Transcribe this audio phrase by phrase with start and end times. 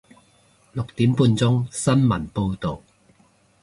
[0.73, 2.81] 六點半鐘新聞報道